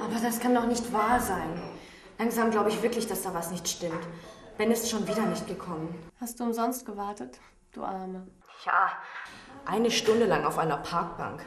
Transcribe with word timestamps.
Aber 0.00 0.18
das 0.20 0.40
kann 0.40 0.54
doch 0.54 0.66
nicht 0.66 0.92
wahr 0.92 1.20
sein. 1.20 1.60
Langsam 2.18 2.50
glaube 2.50 2.70
ich 2.70 2.82
wirklich, 2.82 3.06
dass 3.06 3.22
da 3.22 3.32
was 3.32 3.50
nicht 3.50 3.68
stimmt. 3.68 4.02
Ben 4.58 4.70
ist 4.70 4.90
schon 4.90 5.06
wieder 5.06 5.24
nicht 5.26 5.46
gekommen. 5.46 5.94
Hast 6.20 6.40
du 6.40 6.44
umsonst 6.44 6.84
gewartet? 6.84 7.38
Du 7.76 7.84
Arme? 7.84 8.26
Ja, 8.64 8.92
eine 9.64 9.90
Stunde 9.90 10.26
lang 10.26 10.44
auf 10.44 10.58
einer 10.58 10.76
Parkbank. 10.78 11.44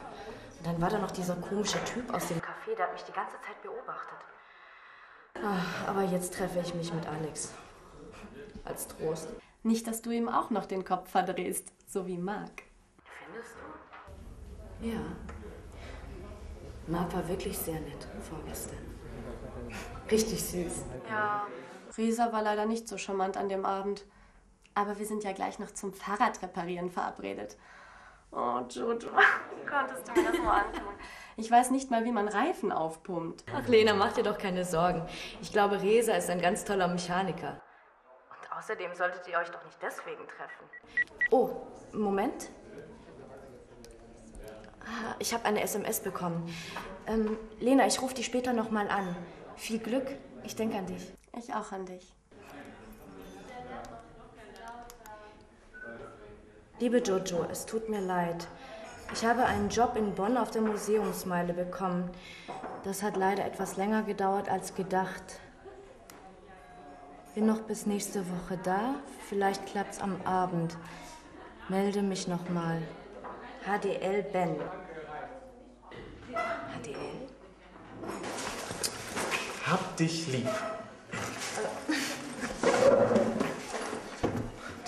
Und 0.58 0.66
dann 0.66 0.80
war 0.80 0.90
da 0.90 0.98
noch 0.98 1.10
dieser 1.10 1.36
komische 1.36 1.82
Typ 1.84 2.12
aus 2.12 2.28
dem 2.28 2.38
Café, 2.38 2.74
der 2.76 2.86
hat 2.86 2.92
mich 2.92 3.04
die 3.04 3.12
ganze 3.12 3.36
Zeit 3.40 3.60
beobachtet. 3.62 4.18
Ach, 5.42 5.88
aber 5.88 6.02
jetzt 6.02 6.34
treffe 6.34 6.60
ich 6.60 6.74
mich 6.74 6.92
mit 6.92 7.06
Alex. 7.06 7.52
Als 8.64 8.88
Trost. 8.88 9.28
Nicht, 9.62 9.86
dass 9.86 10.02
du 10.02 10.10
ihm 10.10 10.28
auch 10.28 10.50
noch 10.50 10.66
den 10.66 10.84
Kopf 10.84 11.10
verdrehst, 11.10 11.72
so 11.86 12.06
wie 12.06 12.18
Marc. 12.18 12.62
Findest 13.24 13.56
du? 14.80 14.86
Ja. 14.86 15.00
Marc 16.86 17.14
war 17.14 17.28
wirklich 17.28 17.58
sehr 17.58 17.80
nett 17.80 18.06
vorgestern. 18.20 18.78
Richtig 20.10 20.42
süß. 20.42 20.84
Ja. 21.08 21.46
Risa 21.96 22.32
war 22.32 22.42
leider 22.42 22.66
nicht 22.66 22.88
so 22.88 22.98
charmant 22.98 23.36
an 23.36 23.48
dem 23.48 23.64
Abend. 23.64 24.04
Aber 24.74 24.98
wir 24.98 25.06
sind 25.06 25.22
ja 25.24 25.32
gleich 25.32 25.58
noch 25.58 25.70
zum 25.72 25.92
Fahrradreparieren 25.92 26.90
verabredet. 26.90 27.56
Oh, 28.32 28.60
Jojo, 28.68 28.98
wie 29.10 29.66
konntest 29.66 30.08
du 30.08 30.12
mir 30.20 30.28
das 30.30 30.38
nur 30.38 30.52
antun? 30.52 30.82
Ich 31.36 31.48
weiß 31.50 31.70
nicht 31.70 31.90
mal, 31.90 32.04
wie 32.04 32.10
man 32.12 32.26
Reifen 32.28 32.72
aufpumpt. 32.72 33.44
Ach, 33.54 33.66
Lena, 33.68 33.94
mach 33.94 34.12
dir 34.12 34.24
doch 34.24 34.38
keine 34.38 34.64
Sorgen. 34.64 35.06
Ich 35.40 35.52
glaube, 35.52 35.80
Resa 35.80 36.14
ist 36.14 36.28
ein 36.30 36.40
ganz 36.40 36.64
toller 36.64 36.88
Mechaniker. 36.88 37.60
Und 38.30 38.56
außerdem 38.58 38.92
solltet 38.94 39.26
ihr 39.28 39.38
euch 39.38 39.48
doch 39.50 39.64
nicht 39.64 39.78
deswegen 39.80 40.26
treffen. 40.26 40.64
Oh, 41.30 41.50
Moment. 41.92 42.50
Ah, 44.80 45.14
Ich 45.20 45.32
habe 45.32 45.44
eine 45.44 45.60
SMS 45.62 46.00
bekommen. 46.00 46.52
Ähm, 47.06 47.38
Lena, 47.60 47.86
ich 47.86 48.02
rufe 48.02 48.14
dich 48.14 48.26
später 48.26 48.52
noch 48.52 48.70
mal 48.70 48.88
an. 48.88 49.14
Viel 49.56 49.78
Glück. 49.78 50.06
Ich 50.42 50.56
denke 50.56 50.76
an 50.76 50.86
dich. 50.86 51.12
Ich 51.38 51.54
auch 51.54 51.70
an 51.72 51.86
dich. 51.86 52.14
Liebe 56.80 56.98
Jojo, 56.98 57.46
es 57.52 57.66
tut 57.66 57.88
mir 57.88 58.00
leid. 58.00 58.48
Ich 59.12 59.24
habe 59.24 59.44
einen 59.44 59.68
Job 59.68 59.94
in 59.96 60.12
Bonn 60.12 60.36
auf 60.36 60.50
der 60.50 60.60
Museumsmeile 60.62 61.52
bekommen. 61.52 62.10
Das 62.82 63.00
hat 63.02 63.16
leider 63.16 63.44
etwas 63.44 63.76
länger 63.76 64.02
gedauert 64.02 64.48
als 64.48 64.74
gedacht. 64.74 65.38
Bin 67.36 67.46
noch 67.46 67.60
bis 67.60 67.86
nächste 67.86 68.24
Woche 68.28 68.58
da. 68.64 68.96
Vielleicht 69.28 69.66
klappt's 69.66 70.00
am 70.00 70.20
Abend. 70.24 70.76
Melde 71.68 72.02
mich 72.02 72.26
noch 72.26 72.48
mal. 72.48 72.82
HDL 73.64 74.24
Ben. 74.24 74.56
HDL? 76.82 77.28
Hab 79.64 79.96
dich 79.96 80.26
lieb. 80.26 80.48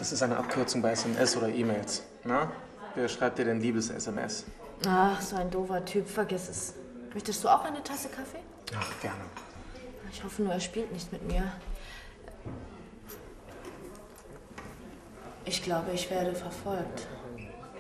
Das 0.06 0.12
ist 0.12 0.22
eine 0.22 0.36
Abkürzung 0.36 0.82
bei 0.82 0.92
SMS 0.92 1.36
oder 1.36 1.48
E-Mails. 1.48 2.04
Na? 2.22 2.48
Wer 2.94 3.08
schreibt 3.08 3.40
dir 3.40 3.44
denn 3.44 3.60
Liebes-SMS? 3.60 4.44
Ach, 4.86 5.20
so 5.20 5.34
ein 5.34 5.50
doofer 5.50 5.84
Typ, 5.84 6.06
vergiss 6.06 6.48
es. 6.48 6.74
Möchtest 7.12 7.42
du 7.42 7.48
auch 7.48 7.64
eine 7.64 7.82
Tasse 7.82 8.08
Kaffee? 8.10 8.38
Ach, 8.78 9.00
gerne. 9.02 9.18
Ich 10.12 10.22
hoffe 10.22 10.42
nur, 10.42 10.52
er 10.52 10.60
spielt 10.60 10.92
nicht 10.92 11.10
mit 11.10 11.26
mir. 11.26 11.50
Ich 15.44 15.60
glaube, 15.64 15.90
ich 15.90 16.08
werde 16.08 16.36
verfolgt. 16.36 17.08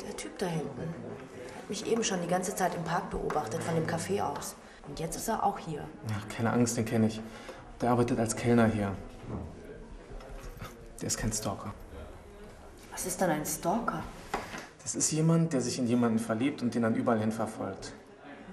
Der 0.04 0.16
Typ 0.16 0.36
da 0.38 0.46
hinten 0.46 0.80
hat 0.80 1.68
mich 1.68 1.86
eben 1.86 2.02
schon 2.02 2.20
die 2.22 2.28
ganze 2.28 2.56
Zeit 2.56 2.74
im 2.74 2.82
Park 2.82 3.08
beobachtet, 3.10 3.62
von 3.62 3.76
dem 3.76 3.86
Café 3.86 4.20
aus. 4.20 4.56
Und 4.88 4.98
jetzt 4.98 5.14
ist 5.14 5.28
er 5.28 5.44
auch 5.44 5.60
hier. 5.60 5.84
Ach, 6.10 6.28
keine 6.36 6.52
Angst, 6.52 6.76
den 6.76 6.86
kenne 6.86 7.06
ich. 7.06 7.20
Der 7.80 7.92
arbeitet 7.92 8.18
als 8.18 8.34
Kellner 8.34 8.66
hier. 8.66 8.90
Der 11.00 11.06
ist 11.06 11.18
kein 11.18 11.32
Stalker. 11.32 11.72
Was 12.96 13.04
ist 13.04 13.20
denn 13.20 13.28
ein 13.28 13.44
Stalker? 13.44 14.02
Das 14.82 14.94
ist 14.94 15.12
jemand, 15.12 15.52
der 15.52 15.60
sich 15.60 15.78
in 15.78 15.86
jemanden 15.86 16.18
verliebt 16.18 16.62
und 16.62 16.74
den 16.74 16.80
dann 16.80 16.94
überall 16.94 17.18
hin 17.18 17.30
verfolgt. 17.30 17.92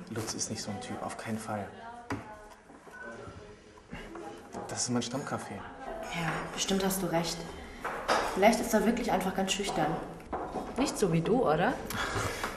Lutz 0.09 0.33
ist 0.33 0.49
nicht 0.49 0.61
so 0.61 0.69
ein 0.69 0.81
Typ, 0.81 1.01
auf 1.01 1.15
keinen 1.15 1.37
Fall. 1.37 1.65
Das 4.67 4.83
ist 4.83 4.89
mein 4.89 5.01
Stammcafé. 5.01 5.55
Ja, 6.13 6.29
bestimmt 6.53 6.83
hast 6.83 7.01
du 7.01 7.05
recht. 7.05 7.37
Vielleicht 8.33 8.59
ist 8.59 8.73
er 8.73 8.85
wirklich 8.85 9.13
einfach 9.13 9.33
ganz 9.33 9.53
schüchtern. 9.53 9.95
Nicht 10.77 10.99
so 10.99 11.13
wie 11.13 11.21
du, 11.21 11.49
oder? 11.49 11.73